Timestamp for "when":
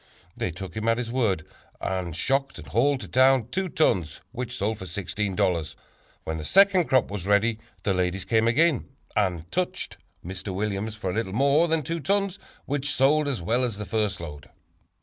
6.23-6.39